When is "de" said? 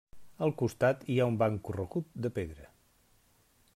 2.27-2.33